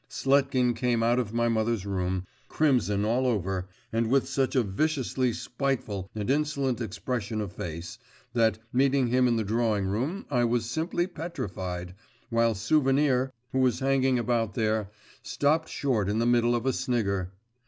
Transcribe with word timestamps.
Sletkin 0.09 0.73
came 0.75 1.03
out 1.03 1.19
of 1.19 1.31
my 1.31 1.47
mother's 1.47 1.85
room, 1.85 2.25
crimson 2.49 3.05
all 3.05 3.27
over, 3.27 3.67
and 3.93 4.09
with 4.09 4.27
such 4.27 4.55
a 4.55 4.63
viciously 4.63 5.31
spiteful 5.31 6.09
and 6.15 6.27
insolent 6.31 6.81
expression 6.81 7.39
of 7.39 7.53
face, 7.53 7.99
that, 8.33 8.57
meeting 8.73 9.09
him 9.09 9.27
in 9.27 9.35
the 9.35 9.43
drawing 9.43 9.85
room, 9.85 10.25
I 10.31 10.43
was 10.45 10.65
simply 10.67 11.05
petrified, 11.05 11.93
while 12.31 12.55
Souvenir, 12.55 13.31
who 13.51 13.59
was 13.59 13.77
hanging 13.79 14.17
about 14.17 14.55
there, 14.55 14.89
stopped 15.21 15.69
short 15.69 16.09
in 16.09 16.17
the 16.17 16.25
middle 16.25 16.55
of 16.55 16.65
a 16.65 16.73
snigger. 16.73 17.31